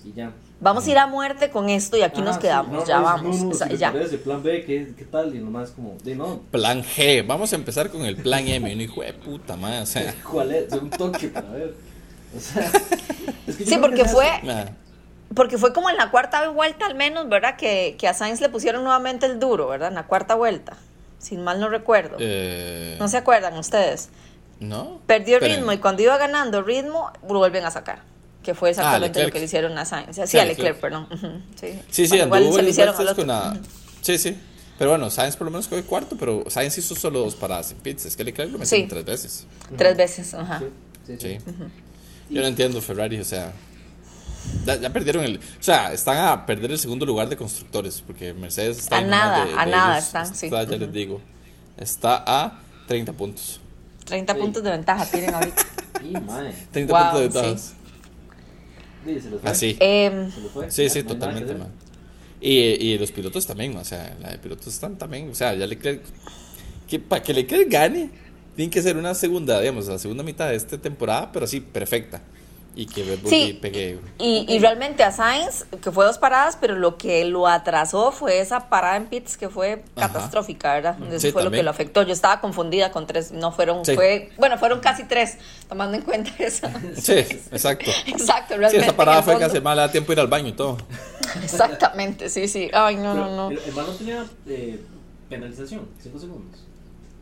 [0.06, 0.32] Y ya.
[0.62, 2.98] Vamos a ir a muerte con esto y aquí nos Ah, sí, quedamos, no, ya
[2.98, 3.38] no, vamos.
[3.40, 3.92] No, no, o sea, si les ya.
[3.92, 5.36] parece, plan B, ¿qué, ¿qué tal?
[5.36, 7.26] Y nomás como, de no, Plan G.
[7.26, 8.70] Vamos a empezar con el plan M.
[8.70, 9.80] Y uno hijo de puta, madre.
[9.82, 10.72] O sea, ¿cuál es?
[10.72, 11.74] Un toque para ver.
[12.36, 12.62] O sea,
[13.48, 14.66] es que yo Sí, porque fue, nah.
[15.36, 17.56] porque fue como en la cuarta vuelta al menos, ¿verdad?
[17.58, 19.90] Que, que a Sainz le pusieron nuevamente el duro, ¿verdad?
[19.90, 20.78] En la cuarta vuelta,
[21.18, 22.18] sin mal no recuerdo.
[22.20, 24.10] Eh, ¿No se acuerdan ustedes?
[24.60, 25.00] ¿No?
[25.08, 28.00] Perdió Pero- ritmo y cuando iba ganando ritmo, lo vuelven a sacar.
[28.46, 29.34] Que fue exactamente lo Leclerc.
[29.34, 30.16] que le hicieron a Sainz.
[30.16, 30.80] Sí, Sí, a Leclerc, Leclerc.
[30.80, 31.08] perdón.
[31.60, 33.16] Sí, Sí, sí, Bueno, igual anduvo se lo el hicieron al otro.
[33.16, 33.60] con la...
[34.02, 34.38] Sí, sí.
[34.78, 37.78] Pero bueno, Sainz por lo menos quedó cuarto, pero Sainz hizo solo dos paradas en
[37.78, 38.06] pits.
[38.06, 38.86] Es que Leclerc lo metió Sí.
[38.88, 39.48] tres veces.
[39.78, 40.60] Tres veces, ajá.
[40.60, 40.66] Sí,
[41.08, 41.38] sí, Sí.
[41.44, 41.54] sí.
[42.30, 43.52] Yo no entiendo Ferrari, o sea...
[44.66, 45.38] Ya, ya perdieron el...
[45.38, 48.98] O sea, están a perder el segundo lugar de constructores, porque Mercedes está...
[48.98, 50.06] A nada, de- a de nada ellos.
[50.06, 50.46] están, sí.
[50.46, 51.20] Está, ya les digo.
[51.78, 53.60] Está a 30 puntos.
[54.06, 54.40] 30 Sí.
[54.40, 55.64] puntos de ventaja tienen ahorita.
[56.04, 57.74] Y, mae, 30 Wow, puntos de sí.
[59.06, 59.50] Sí, se les fue.
[59.50, 59.78] Así.
[59.80, 60.72] Em, Se les fue.
[60.72, 61.70] Sí, sí, no totalmente, man.
[62.42, 65.66] Y, y los pilotos también, o sea, la de pilotos están también, o sea, ya
[65.66, 66.02] Leclerc,
[66.88, 68.10] que para que Leclerc gane,
[68.56, 72.22] tiene que ser una segunda, digamos, la segunda mitad de esta temporada, pero sí, perfecta.
[72.78, 73.58] Y que Red Bull Sí.
[73.62, 74.00] pegue.
[74.20, 78.40] Y, y realmente a Sainz, que fue dos paradas, pero lo que lo atrasó fue
[78.40, 80.08] esa parada en pits que fue Ajá.
[80.12, 80.98] catastrófica, ¿verdad?
[81.10, 82.04] Eso Sí, fue lo que lo afectó.
[82.04, 83.96] Yo estaba confundida con tres, no fueron, Sí.
[83.96, 85.38] fue, bueno, fueron casi tres,
[85.70, 86.68] tomando en cuenta eso.
[86.98, 87.92] Sí, exacto.
[88.08, 88.78] Exacto, Sí, realmente.
[88.86, 90.78] esa parada fue que hace mal, le da tiempo de ir al baño y todo.
[91.44, 92.70] Exactamente, sí, sí.
[92.74, 93.52] Ay, no, Pero no, no.
[93.52, 94.82] El, el man no tenía eh,
[95.30, 96.60] penalización, 5 segundos.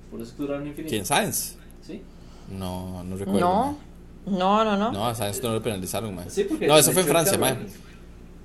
[0.10, 0.90] Por eso que duraron infinito.
[0.90, 1.56] ¿Quién, Sainz?
[1.86, 2.02] Sí.
[2.50, 3.40] No, no recuerdo.
[3.40, 3.78] No,
[4.26, 4.92] no, no, no.
[4.92, 6.18] No, a Sainz no lo penalizaron.
[6.30, 7.40] Sí, porque No, eso fue en Francia.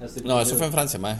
[0.00, 0.98] Ah, estoy No, eso fue en Francia.
[1.00, 1.18] Ok.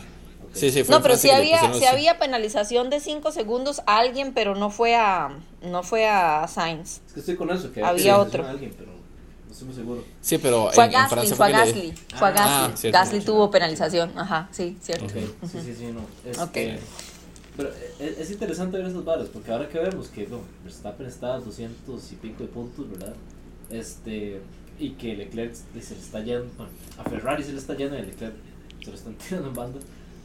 [0.55, 3.31] Sí, sí, fue No, en pero Francia sí le había, los- había penalización de 5
[3.33, 5.31] segundos a alguien, pero no fue a,
[5.63, 7.01] no fue a Sainz.
[7.07, 8.45] Es que estoy con eso, que Había otro.
[8.45, 8.91] a alguien, pero
[9.47, 10.05] no estoy muy seguro.
[10.23, 12.35] Sí, pero Fue a en, en Gasly, Francia fue a le- Gasly, fue a Ah,
[12.35, 12.77] Gasly.
[12.79, 12.99] cierto.
[12.99, 15.05] Gasly tuvo penalización, ajá, sí, cierto.
[15.05, 16.01] Ok, sí, sí, sí, no.
[16.29, 16.43] Este,
[16.77, 16.81] Ok.
[17.57, 21.35] Pero es, es interesante ver esas balas, porque ahora que vemos que no, Verstappen está
[21.35, 23.15] a 200 y pico de puntos, ¿verdad?
[23.71, 24.41] Este,
[24.79, 28.01] y que Leclerc se le está yendo, bueno, a Ferrari se le está yendo y
[28.01, 28.35] a Leclerc
[28.85, 29.79] se lo están tirando en banda.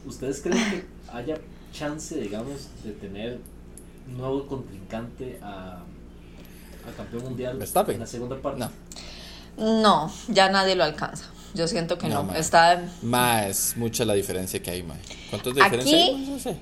[0.06, 1.38] ¿Ustedes creen que haya
[1.72, 3.38] chance, digamos, de tener
[4.08, 5.78] un nuevo contrincante a,
[6.88, 7.94] a campeón mundial Verstappen.
[7.94, 8.60] en la segunda parte?
[8.60, 8.70] No.
[9.56, 11.26] No, ya nadie lo alcanza.
[11.54, 12.32] Yo siento que No.
[12.34, 14.96] Está, Ma, es mucha la diferencia que hay, ma.
[15.30, 16.26] ¿Cuánto es de Aquí- diferencia hay?
[16.30, 16.56] No sé.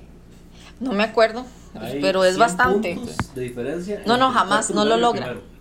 [0.79, 2.99] no me acuerdo, Hay pero es 100 bastante.
[3.35, 5.25] de diferencia No, no, jamás, no lo logra.
[5.25, 5.52] primero.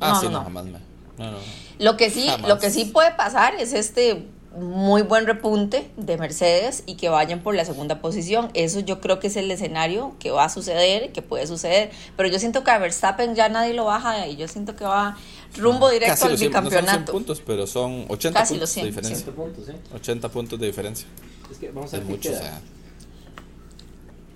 [0.00, 0.78] Ah, no, sí, no, no, jamás, ma.
[1.18, 1.38] No, no.
[1.78, 2.48] Lo que sí, Jamás.
[2.48, 4.26] lo que sí puede pasar es este
[4.58, 8.50] muy buen repunte de Mercedes y que vayan por la segunda posición.
[8.54, 11.90] Eso yo creo que es el escenario que va a suceder, que puede suceder.
[12.16, 14.36] Pero yo siento que a Verstappen ya nadie lo baja de ahí.
[14.36, 15.16] Yo siento que va
[15.56, 17.12] rumbo directo Casi al 100, no son 100 bicampeonato.
[17.12, 19.16] puntos, pero son 80 Casi los puntos 100, de diferencia.
[19.24, 19.72] 7 puntos, ¿sí?
[19.94, 21.06] 80 puntos de diferencia.
[21.50, 22.40] Es que vamos a Es ver qué mucho, o queda.
[22.42, 22.60] sea.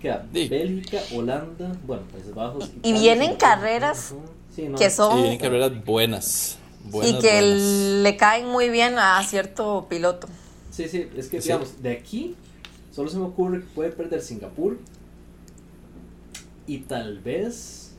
[0.01, 0.27] Queda.
[0.33, 2.71] Bélgica, Holanda, bueno, Países Bajos.
[2.83, 4.23] Y Italia, vienen carreras Ujú.
[4.55, 6.59] Sí, no, que son- Y vienen carreras buenas.
[6.85, 7.63] buenas y que buenas.
[8.03, 10.29] le caen muy bien a cierto piloto.
[10.71, 11.49] Sí, sí, es que Sí.
[11.49, 12.37] digamos, de aquí
[12.93, 14.79] solo se me ocurre que puede perder Singapur
[16.67, 17.93] y tal vez,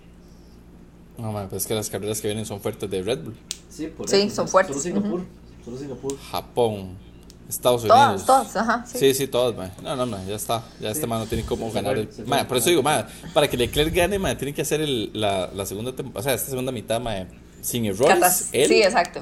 [1.17, 3.35] No, ma, pues es que las carreras que vienen son fuertes de Red Bull.
[3.69, 5.21] sí, por Sí, eso, son solo fuertes, Singapur,
[5.63, 6.17] solo Singapur.
[6.31, 6.97] Japón,
[7.47, 8.25] Estados Todas, Unidos.
[8.25, 8.85] todas, ajá.
[8.87, 8.97] Sí.
[8.99, 9.69] Sí, sí, todas, ma.
[9.83, 10.63] No, no, ma, ya está.
[10.79, 11.07] Ya este Sí.
[11.07, 12.07] man no tiene cómo ganar fue, el.
[12.27, 12.45] fue.
[12.45, 15.65] Por eso digo, ma, para que Leclerc gane, ma, tiene que hacer el, la, la
[15.65, 17.13] segunda temporada, o sea, esta segunda mitad, ma,
[17.61, 18.15] sin errores.
[18.15, 19.21] Catas- él sí, exacto.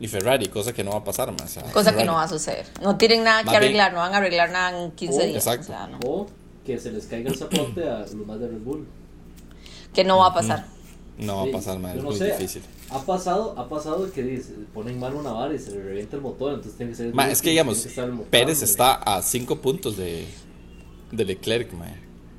[0.00, 1.44] Y Ferrari, cosa que no va a pasar, ma.
[1.44, 2.66] o sea, Cosa que no va a suceder.
[2.80, 5.36] No tienen nada que bien- arreglar, no van a arreglar nada en 15 Oh, días.
[5.36, 5.64] exacto.
[5.72, 5.98] O sea, no.
[6.04, 6.26] O
[6.64, 8.86] que se les caiga el zapote a los más de Red Bull.
[9.92, 10.66] Que no va a pasar.
[11.18, 12.62] No va a pasar, ma, yo es no muy sé, difícil.
[12.92, 16.22] Ha pasado, ha pasado que dice, ponen mal una vara y se le revienta el
[16.22, 17.14] motor, entonces tiene que ser...
[17.14, 20.26] Ma, es que digamos, motor, Pérez está a 5 puntos de,
[21.10, 21.86] de Leclerc, ma.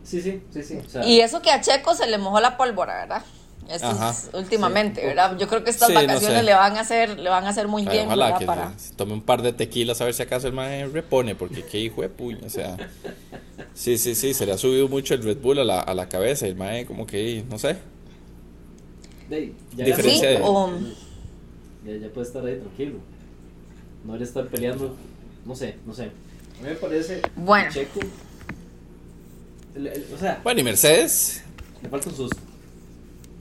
[0.04, 0.78] Sí, sí, sí, sí.
[0.86, 3.24] O sea, Y eso que a Checo se le mojó la pólvora, ¿verdad?
[3.70, 4.10] Esto Ajá.
[4.10, 5.08] es últimamente, Sí.
[5.08, 5.38] ¿verdad?
[5.38, 6.44] Yo creo que estas Sí, no vacaciones sé.
[6.44, 8.40] le van a hacer, le van a hacer muy Ay, bien, ojalá ¿verdad?
[8.40, 8.78] que Para...
[8.78, 11.80] se tome un par de tequilas a ver si acaso el man repone, porque qué
[11.80, 12.76] hijo de puño, o sea.
[13.76, 16.08] Sí, sí, sí, se le ha subido mucho el Red Bull a la, a la
[16.08, 17.78] cabeza y el man como que, no sé.
[19.30, 20.70] Ya, Diferencia Sí, de- o
[21.86, 23.00] ya, ya puede estar ahí tranquilo.
[24.06, 24.96] No le estar peleando,
[25.46, 26.04] no sé, no sé.
[26.04, 27.72] A mí me parece Bueno.
[27.72, 28.00] Checo,
[29.76, 31.44] el- el- o sea, Bueno, y Mercedes,
[31.82, 32.38] le falta un susto.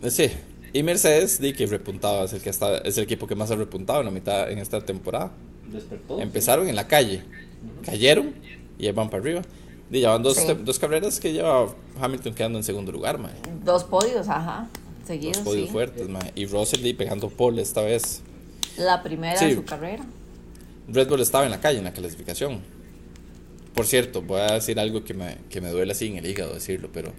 [0.03, 0.31] eh, sí.
[0.73, 3.57] Y Mercedes, di que repuntaba, es el que está, es el equipo que más ha
[3.57, 5.31] repuntado en la mitad, en esta temporada.
[5.71, 6.19] Despertó.
[6.21, 7.23] Empezaron en la calle,
[7.85, 8.35] cayeron
[8.79, 9.43] y ahí van para arriba.
[9.91, 10.47] Y ya van dos, Sí.
[10.65, 11.67] dos carreras que lleva
[12.01, 13.33] Hamilton quedando en segundo lugar, man.
[13.65, 14.67] dos podios, ajá,
[15.07, 15.73] Dos podios sí.
[15.73, 16.09] fuertes.
[16.35, 18.23] Y Russell pegando pole esta vez.
[18.77, 19.47] La primera Sí.
[19.47, 20.05] de su carrera.
[20.89, 22.61] Red Bull estaba en la calle en la clasificación.
[23.75, 26.55] Por cierto, voy a decir algo que me, que me duele así en el hígado
[26.55, 27.13] decirlo, pero.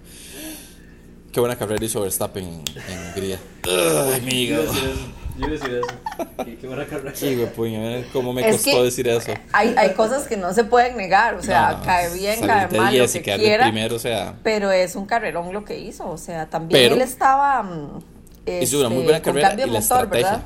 [1.32, 3.40] Qué buena carrera hizo Verstappen en, en Hungría.
[3.64, 4.72] Ay, mi hígado.
[5.36, 6.26] Yo iba a decir eso.
[6.44, 7.14] Qué, qué buena carrera.
[7.14, 9.32] Sí, güey, puño, eh, cómo me Es costó que decir eso.
[9.52, 12.68] Hay, hay cosas que no se pueden negar, o sea, No, no, cae bien, cae
[12.78, 13.64] mal, lo 10 y que quiera.
[13.64, 14.36] primero, o sea.
[14.44, 18.00] Pero es un carrerón lo que hizo, o sea, también Pero- él estaba mm,
[18.60, 20.30] Hizo una muy este, buena con carrera y la motor, estrategia.
[20.30, 20.42] ¿verdad?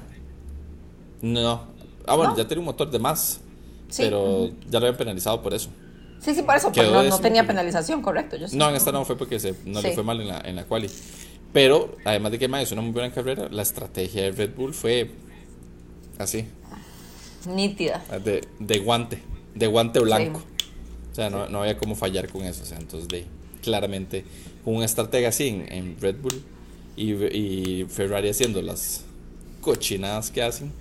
[1.20, 1.62] No.
[2.06, 2.36] Ah, bueno, ¿No?
[2.38, 3.40] ya tiene un motor de más.
[3.88, 4.02] Sí.
[4.04, 5.70] Pero ya lo habían penalizado por eso.
[6.20, 8.36] Sí, sí, por eso, pero no, no décimo, tenía penalización, correcto.
[8.36, 8.56] Yo sé.
[8.56, 10.64] No, en esta no fue porque se, no le fue mal en la, en la
[10.64, 10.90] quali.
[11.52, 15.10] Pero, además de que es una muy buena carrera, la estrategia de Red Bull fue
[16.18, 16.46] así,
[17.46, 18.04] Nítida.
[18.24, 19.22] de, de guante,
[19.54, 20.40] de guante blanco.
[20.40, 20.64] Sí.
[21.12, 22.62] O sea, no, no había cómo fallar con eso.
[22.62, 23.24] O sea, entonces, de,
[23.62, 24.24] claramente,
[24.64, 26.42] con un estratega así en, en Red Bull
[26.96, 29.04] y, y Ferrari haciendo las
[29.60, 30.72] cochinadas que hacen.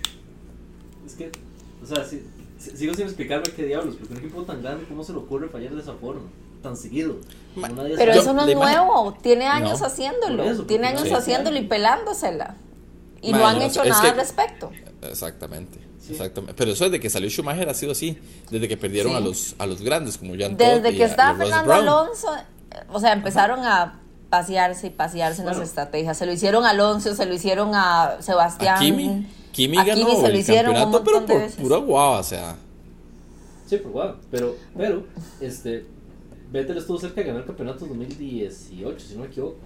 [1.06, 1.30] Es que,
[1.82, 2.22] o sea, si-
[2.58, 5.48] si- sigo sin explicarme qué diablos, porque un equipo tan grande, ¿cómo se le ocurre
[5.48, 6.22] fallar de esa forma?
[6.62, 7.16] Tan seguido.
[7.96, 9.86] Pero eso no es nuevo, tiene años No.
[9.86, 11.12] haciéndolo, eso, tiene años sí.
[11.14, 12.54] haciéndolo y pelándosela.
[13.20, 14.70] Y no han no, hecho nada que- al respecto.
[15.02, 15.78] Exactamente.
[16.00, 16.12] Sí.
[16.12, 16.54] Exactamente.
[16.56, 18.16] Pero eso desde que salió Schumacher ha sido así.
[18.50, 19.18] Desde que perdieron Sí.
[19.18, 21.72] a los a los grandes como Todd Desde que estaba Fernando.
[21.74, 26.16] Alonso, eh, o sea, empezaron a pasearse y pasearse en las estrategias.
[26.16, 28.76] Se lo hicieron a Alonso, se lo hicieron a Sebastián.
[28.76, 29.26] A Kimi.
[29.52, 31.60] Kimi A ganó Kimi se el lo hicieron un campeonato, pero montón de por veces.
[31.60, 32.56] pura guava, o sea.
[33.66, 34.14] Sí, por guau.
[34.30, 35.04] Pero, pero,
[35.40, 35.84] este,
[36.50, 39.56] Vettel estuvo cerca de ganar el campeonato 2018, si no me equivoco.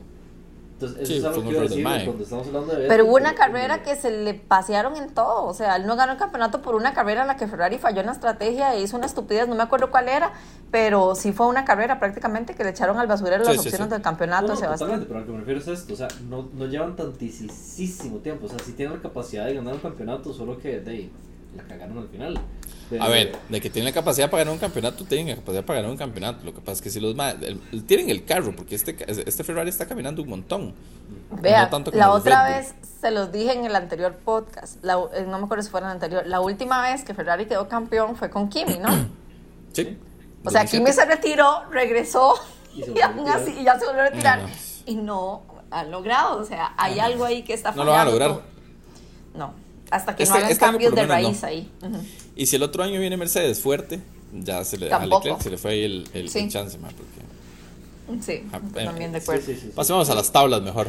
[0.74, 2.04] Entonces, eso Sí, es algo que decir Mae.
[2.04, 2.88] cuando estamos hablando de Vettel.
[2.88, 5.44] Pero hubo una carrera que se le pasearon en todo.
[5.44, 8.00] O sea, él no ganó el campeonato por una carrera en la que Ferrari falló
[8.00, 9.46] en la estrategia e hizo una estupidez.
[9.46, 10.32] No me acuerdo cuál era,
[10.72, 13.86] pero sí fue una carrera prácticamente que le echaron al basurero Sí, las sí, opciones
[13.86, 13.92] sí.
[13.92, 14.88] del campeonato No, a no, Sebastián.
[14.90, 18.18] totalmente, pero a lo que me refiero es esto, o sea, no, no llevan tantísimo
[18.18, 21.12] tiempo, o sea, sí tienen la capacidad de ganar un campeonato, solo que de, ahí,
[21.56, 22.40] la cagaron al final.
[23.00, 25.78] A ver, de que tienen la capacidad para ganar un campeonato, tienen la capacidad para
[25.78, 26.44] ganar un campeonato.
[26.44, 29.70] Lo que pasa es que si los el- tienen el carro, porque este, este Ferrari
[29.70, 30.74] está caminando un montón.
[31.40, 35.00] Vea, No tanto como la otra vez se los dije en el anterior podcast, la-
[35.14, 37.66] eh, no me acuerdo si fue en el anterior, la última vez que Ferrari quedó
[37.66, 38.88] campeón fue con Kimi, ¿no?
[39.72, 39.96] Sí.
[40.44, 40.70] O sea, 2007.
[40.70, 42.34] Kimi se retiró, regresó
[42.74, 44.42] Y aún así y ya se volvió a retirar.
[44.42, 44.54] No, no.
[44.84, 48.04] Y no han logrado, o sea, hay algo ahí que está No lo van a
[48.10, 48.42] fallando lograr.
[48.42, 49.38] todo.
[49.38, 49.54] No,
[49.92, 51.48] hasta que Este- no hagan este cambios de raíz no.
[51.48, 51.68] ahí.
[52.34, 54.00] Y si el otro año viene Mercedes fuerte,
[54.32, 55.24] ya se le, a Tampoco.
[55.24, 56.38] Leclerc se le fue ahí el, el, Sí.
[56.40, 57.10] el chance, ma, porque
[58.20, 59.46] Sí, Ah, también de Sí, acuerdo.
[59.46, 59.72] sí, sí, sí.
[59.74, 60.88] Pasemos a las tablas mejor.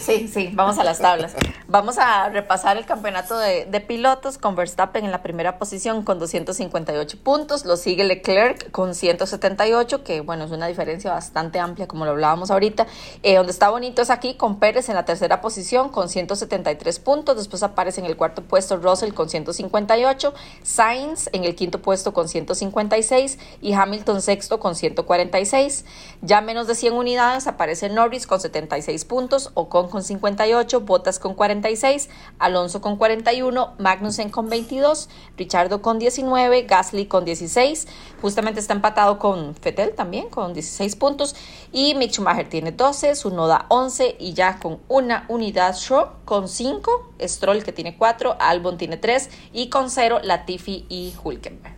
[0.00, 1.34] Sí, sí, vamos a las tablas.
[1.66, 6.18] Vamos a repasar el campeonato de, de pilotos con Verstappen en la primera posición con
[6.18, 7.64] 258 puntos.
[7.64, 12.50] Lo sigue Leclerc con 178, que bueno, es una diferencia bastante amplia, como lo hablábamos
[12.50, 12.86] ahorita.
[13.22, 17.36] Eh, donde está bonito es aquí con Pérez en la tercera posición con 173 puntos.
[17.38, 22.28] Después aparece en el cuarto puesto Russell con 158, Sainz en el quinto puesto con
[22.28, 25.84] 156 y Hamilton sexto con 146.
[26.26, 31.34] Ya menos de 100 unidades aparece Norris con 76 puntos, Ocon con 58, Bottas con
[31.34, 32.08] 46,
[32.40, 37.86] Alonso con 41, Magnussen con 22, Richardo con 19, Gasly con 16,
[38.20, 41.36] justamente está empatado con Fettel también con 16 puntos.
[41.70, 45.76] Y Mick Schumacher tiene 12, Sunoda 11 y ya con una unidad.
[45.76, 51.14] Shaw con 5, Stroll que tiene 4, Albon tiene 3 y con 0 Latifi y
[51.22, 51.75] Hulkenberg.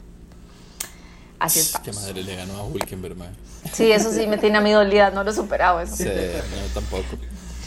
[1.39, 1.83] Así está.
[1.83, 3.37] Qué madre le ganó a Hulkenberg, man.
[3.73, 5.97] Sí, eso sí me tiene a mí dolida, no lo he superado eso.
[5.97, 7.17] Sí, no, tampoco.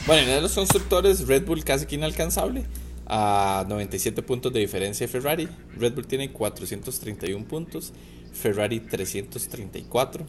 [0.06, 2.66] Bueno, en los constructores, Red Bull casi que inalcanzable.
[3.14, 5.50] A 97 puntos de diferencia de Ferrari.
[5.78, 7.94] Red Bull tiene 431 puntos.
[8.34, 10.26] Ferrari 334.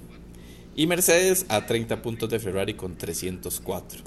[0.75, 4.03] Y Mercedes a 30 puntos de Ferrari con 304.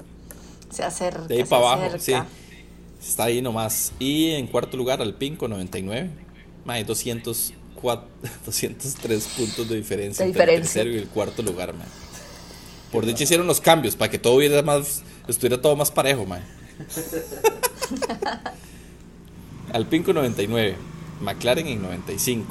[0.70, 1.22] Se acerca.
[1.22, 2.12] De ahí para abajo, sí.
[3.00, 3.92] Está ahí nomás.
[3.98, 6.10] Y en cuarto lugar, Alpine con 99.
[6.64, 6.78] Más
[7.76, 8.08] 204,
[8.44, 10.82] 203 puntos de diferencia De entre el diferencia.
[10.82, 11.86] tercero y el cuarto lugar, man.
[12.92, 16.42] Por dicho hicieron los cambios para que todo hubiera más, estuviera todo más parejo, man.
[19.72, 20.76] Alpine con 99,
[21.20, 22.46] McLaren en 95,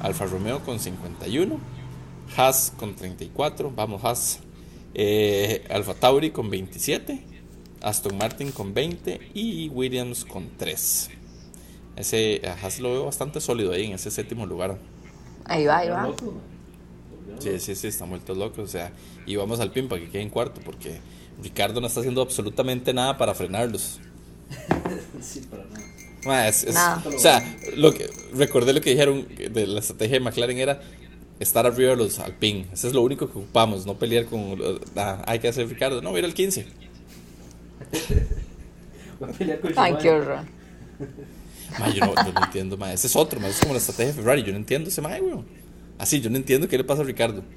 [0.00, 1.58] Alfa Romeo con 51,
[2.36, 4.40] Haas con 34, vamos Haas,
[4.94, 7.24] eh, Alfa Tauri con 27,
[7.80, 11.10] Aston Martin con 20 y Williams con 3.
[11.96, 14.78] Ese Haas lo veo bastante sólido ahí en ese séptimo lugar.
[15.44, 16.12] Ahí va, ahí va.
[17.38, 18.64] Sí, sí, sí, están vueltos locos.
[18.64, 18.92] O sea,
[19.26, 20.98] y vamos al pin para que quede en cuarto, porque
[21.42, 24.00] Ricardo no está haciendo absolutamente nada para frenarlos.
[25.22, 25.80] Sí, para nada.
[26.26, 27.02] Ma, es- es- Nada.
[27.06, 30.80] o sea, lo que, recordé lo que dijeron de la estrategia de McLaren era
[31.40, 32.66] estar arriba de los Alpine.
[32.72, 34.56] Eso es lo único que ocupamos, no pelear con.
[34.96, 36.66] ah, hay que hacer Ricardo, no, ir al 15.
[39.20, 40.40] Voy a pelear con Ay, qué horror.
[41.78, 42.92] Ma, yo, no, yo no entiendo, ma.
[42.92, 43.48] Ese es otro, ma.
[43.48, 44.42] Es como la estrategia de Ferrari.
[44.42, 45.46] Yo no entiendo ese ma, weón.
[45.98, 47.42] Así, yo no entiendo qué le pasa a Ricardo.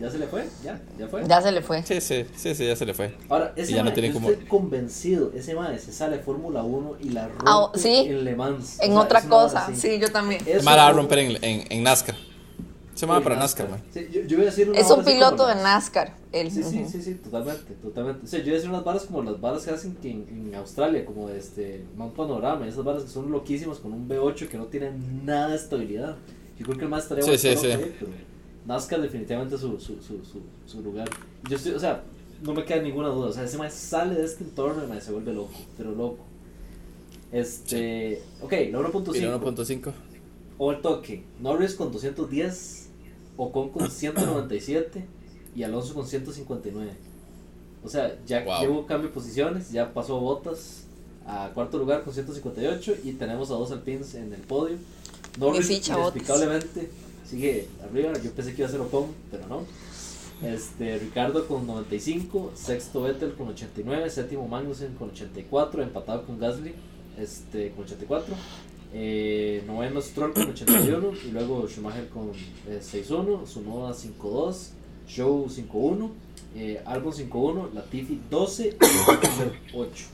[0.00, 0.48] ¿Ya se le fue?
[0.64, 0.80] ¿Ya?
[0.98, 1.22] ¿Ya fue?
[1.28, 1.82] Ya se le fue.
[1.84, 3.14] Sí, sí, sí, sí, ya se le fue.
[3.28, 6.18] Ahora, ese Y ya no mae, tiene yo como- estoy convencido, ese mae se sale
[6.18, 8.06] Fórmula 1 y la rompe Ah, sí.
[8.08, 8.80] en Le Mans.
[8.80, 9.70] En O sea, otra cosa.
[9.76, 10.40] Sí, yo también.
[10.44, 12.16] Eso Ese ma la va a romper en, en, en NASCAR.
[13.02, 13.78] Se llama para NASCAR, ma.
[13.92, 16.14] Sí, yo, yo voy a decir una Es un piloto de NASCAR.
[16.30, 16.52] él.
[16.52, 18.24] Sí, sí, sí, sí, totalmente, totalmente.
[18.24, 20.28] O sea, yo voy a decir unas varas como las varas que hacen que en,
[20.28, 24.56] en Australia, como este Mount Panorama, esas varas que son loquísimas con un V8 que
[24.56, 26.14] no tienen nada de estabilidad.
[26.56, 27.66] Yo creo que el más estaría Sí, sí,
[27.98, 28.12] pero
[28.66, 31.08] NASCAR definitivamente su, su, su, su, su lugar.
[31.50, 32.04] Yo estoy, o sea,
[32.44, 33.30] no me queda ninguna duda.
[33.30, 36.24] O sea, ese mae sale de este entorno y mae, se vuelve loco, pero loco.
[37.32, 39.20] Este, ok, la Y 1.5.
[39.22, 39.92] la 1.5.
[40.58, 41.24] O el toque.
[41.40, 42.81] Norris con 210,
[43.36, 45.04] Ocon con 197
[45.54, 46.90] y Alonso con 159.
[47.84, 48.60] O sea, ya Wow.
[48.60, 50.84] llevo cambio de posiciones, ya pasó Botas
[51.26, 54.76] a cuarto lugar con 158 y tenemos a dos Alpines en el podio.
[55.38, 56.90] Norris inexplicablemente
[57.28, 59.64] sigue arriba, yo pensé que iba a ser Ocon, pero no.
[60.46, 66.74] Este, Ricardo con 95, sexto Vettel con 89, séptimo Magnussen con 84, empatado con Gasly
[67.16, 68.34] este, con 84.
[68.94, 72.30] Eh, noveno Stroll con 81 y luego Schumacher con
[72.68, 74.68] eh, 6-1, Sunoda 5-2,
[75.08, 76.10] Show 5-1,
[76.56, 80.04] eh, Albon 5-1, Latifi 12 y Hülkenberg 8.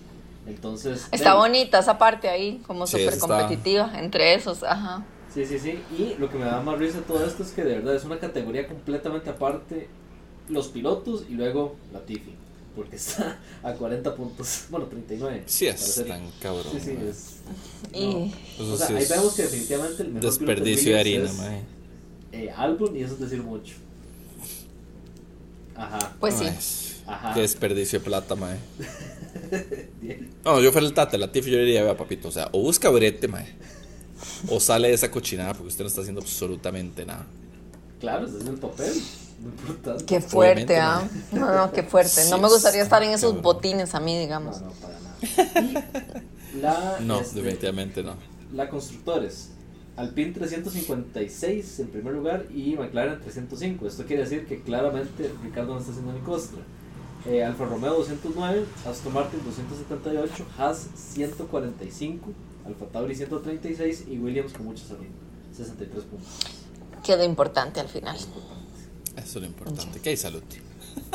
[0.46, 4.62] Entonces, Está de- bonita esa parte ahí, como Sí, súper está- competitiva entre esos.
[4.62, 5.04] Ajá.
[5.34, 5.78] Sí, sí, sí.
[5.98, 8.04] Y lo que me da más risa de todo esto es que de verdad es
[8.04, 9.88] una categoría completamente aparte.
[10.48, 12.32] Los pilotos y luego Latifi.
[12.76, 14.64] Porque está a 40 puntos.
[14.70, 15.42] Bueno, 39.
[15.46, 16.72] Sí, es tan cabrón.
[16.72, 17.36] Sí, sí, es.
[17.92, 21.24] Y Eso O sea, sí ahí es vemos que definitivamente el mejor Desperdicio de harina,
[21.24, 21.58] Williams es, ma.
[22.32, 23.74] eh, Albon y eso es decir mucho.
[25.74, 26.16] Ajá.
[26.20, 26.46] pues sí.
[27.06, 27.34] Ajá.
[27.34, 28.50] Qué desperdicio de plata, ma.
[30.00, 30.30] Bien.
[30.44, 32.90] No, yo fuera el Tata, la Tiffy, yo diría, vea, papito, o sea, o busca
[32.90, 33.44] brete, ma.
[34.48, 37.26] O sale de esa cochinada porque usted no está haciendo absolutamente nada.
[38.00, 38.92] Claro, ese es el papel.
[39.38, 40.04] Muy.
[40.06, 41.08] Qué fuerte, ¿ah?
[41.32, 42.22] No, no, qué fuerte.
[42.22, 44.60] Sí, No me gustaría estar en esos botines a mí, No, digamos.
[44.60, 46.24] no, para nada.
[46.54, 48.14] Y la, No, este, definitivamente no.
[48.52, 49.50] La constructores.
[49.96, 53.86] Alpine 356 en primer lugar y McLaren 305.
[53.86, 56.60] Esto quiere decir que claramente Ricardo no está haciendo ni costra.
[57.26, 62.28] Eh, Alfa Romeo 209, Aston Martin 278, Haas 145,
[62.64, 65.04] Alfa Tauri 136 y Williams con mucha salud
[65.54, 66.28] 63 puntos.
[67.02, 68.16] Quedó importante al final.
[69.18, 70.42] Eso es lo importante, que hay salud.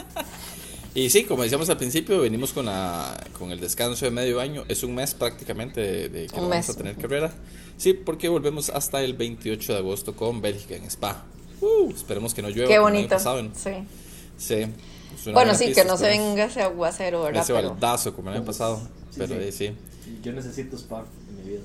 [0.95, 4.63] y sí, como decíamos al principio, venimos con, la, con el descanso de medio año.
[4.67, 7.33] Es un mes prácticamente de, de que no vamos a tener carrera.
[7.77, 11.25] Sí, porque volvemos hasta el 28 de agosto con Bélgica en Spa.
[11.61, 12.67] Uh, esperemos que no llueva.
[12.67, 13.09] Qué bonito.
[13.09, 13.41] pasado.
[13.55, 13.71] Sí.
[14.37, 14.65] Sí.
[15.25, 17.43] una Bueno, sí, pista, que no se venga ese aguacero, ¿verdad?
[17.43, 18.81] Ese baldazo como el año pasado.
[19.09, 19.41] sí, pero sí.
[19.41, 19.71] eh, sí.
[20.21, 21.61] Yo necesito spa en mi vida.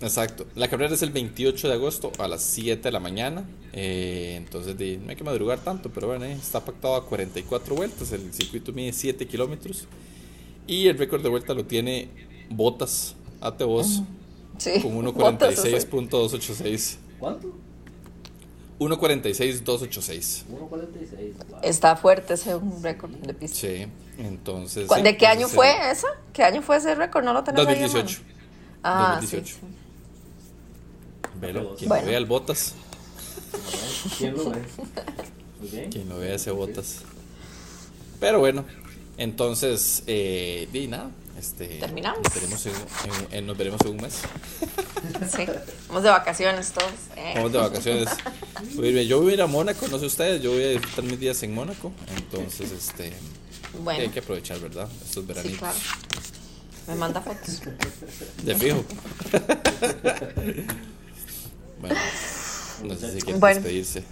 [0.00, 0.46] Exacto.
[0.54, 3.44] La carrera es el 28 de agosto a las 7 de la mañana.
[3.72, 7.74] Eh, entonces di, no hay que madrugar tanto, pero bueno, eh, está pactado a 44
[7.74, 8.12] vueltas.
[8.12, 9.86] El circuito mide 7 kilómetros.
[10.66, 12.08] Y el récord de vuelta lo tiene
[12.50, 14.02] Botas Ate vos
[14.58, 14.80] Sí.
[14.82, 16.96] con Botas, o sea, 1.46.286.
[17.18, 17.52] ¿Cuánto?
[18.78, 20.44] 1.46.286.
[20.46, 21.48] 1.46.
[21.50, 21.60] wow.
[21.62, 23.56] Está fuerte ese un récord de pista.
[23.58, 23.86] Sí,
[24.18, 24.86] entonces.
[24.86, 26.08] ¿Cu- sí, ¿De qué año entonces, fue eh, esa?
[26.32, 27.24] ¿Qué año fue ese récord?
[27.24, 27.92] No lo tenemos ahí a mano?
[27.92, 28.22] 2018.
[28.82, 29.46] Ah, 2018.
[29.54, 29.60] sí.
[29.60, 29.66] sí.
[31.40, 32.04] Velo, quien Bueno.
[32.04, 32.74] lo vea el Botas,
[34.18, 34.62] ¿Quién lo ve?
[35.72, 35.90] Bien.
[35.90, 36.98] quien lo vea ese Botas.
[38.20, 38.64] Pero bueno,
[39.18, 41.10] entonces, eh, di nada.
[41.38, 42.20] Este, Terminamos.
[42.24, 44.14] Nos veremos en, en- en- nos veremos en un mes.
[45.34, 45.44] Sí.
[45.88, 46.90] Vamos de vacaciones todos.
[47.16, 47.32] eh.
[47.36, 48.08] Vamos de vacaciones.
[49.06, 51.40] Yo voy a ir a Mónaco, no sé ustedes, yo voy a disfrutar mis días
[51.44, 51.92] en Mónaco.
[52.16, 53.12] Entonces, este,
[53.84, 54.88] Bueno, hay que aprovechar, ¿verdad?
[55.04, 55.58] Estos sí, veranitos.
[55.58, 55.76] claro.
[56.88, 57.60] Me manda fotos.
[58.42, 58.84] De fijo.
[61.88, 62.00] bueno,
[62.84, 63.54] no sé si quieren Bueno.
[63.56, 64.04] despedirse.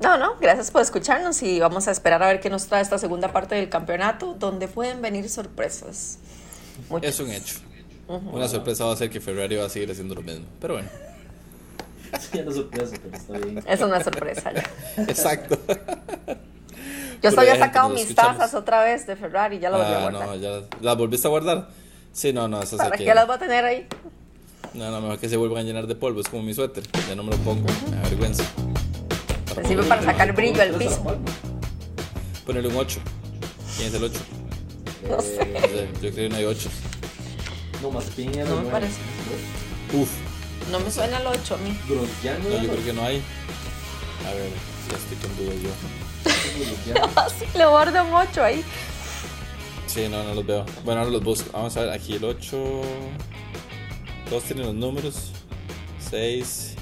[0.00, 2.98] No, no, gracias por escucharnos y vamos a esperar a ver qué nos trae esta
[2.98, 6.18] segunda parte del campeonato, donde pueden venir sorpresas.
[6.88, 7.10] Muchas.
[7.14, 7.56] Es un hecho.
[8.06, 10.46] Una sorpresa va a ser que Ferrari va a seguir haciendo lo mismo.
[10.60, 10.88] Pero bueno,
[12.20, 13.62] Sí, una sorpresa, pero está bien.
[13.66, 14.52] Es una sorpresa.
[14.54, 14.62] ya.
[15.02, 15.58] exacto.
[17.22, 18.38] Yo había ya, sacado mis escuchamos.
[18.38, 20.28] tazas otra vez de Ferrari, ya las volví a Ah, guardar.
[20.28, 20.50] no, ya
[20.80, 21.68] las volviste a guardar.
[22.12, 23.04] Sí, no, no, esas ¿Para que.
[23.04, 23.86] qué las voy a tener ahí?
[24.74, 26.20] No, no, mejor que se vuelvan a llenar de polvo.
[26.20, 26.84] Es como mi suéter.
[27.08, 27.66] Ya no me lo pongo.
[27.90, 28.44] Me da vergüenza.
[29.56, 31.02] Me sirve para sacar brillo al piso.
[32.46, 33.00] Ponerle un 8.
[33.76, 34.20] ¿Quién es el 8?
[35.08, 35.88] No sé.
[35.94, 36.68] Yo creo que no hay 8.
[37.82, 38.98] No, más bien era No me parece.
[39.92, 40.10] Uf,
[40.70, 41.78] No me suena el 8 a mí.
[41.88, 43.22] Grosjean no, yo creo que no hay.
[44.26, 44.50] A ver,
[44.90, 47.10] ya estoy con dudas yo.
[47.16, 48.64] Ah, sí, le guardo un 8 ahí.
[49.86, 50.66] Sí, no, no los veo.
[50.84, 51.50] Bueno, ahora los busco.
[51.52, 52.82] Vamos a ver, aquí el 8.
[54.28, 55.32] Todos tienen los números.
[56.10, 56.74] 6.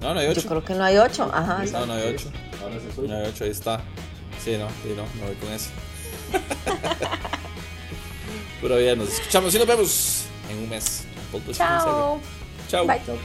[0.00, 0.48] No, no hay Yo 8.
[0.48, 1.30] creo que no hay 8.
[1.32, 1.58] Ajá.
[1.58, 1.86] No, exacto.
[1.86, 2.30] no hay 8.
[2.62, 2.74] Ahora
[3.08, 3.80] No hay 8, ahí está.
[4.42, 5.70] Sí, no, sí, no, me voy con ese.
[8.62, 11.04] Pero bien, nos escuchamos y nos vemos en un mes.
[11.52, 12.20] Chao.
[12.68, 12.86] Chao.
[12.86, 13.00] Bye.
[13.04, 13.16] Chao.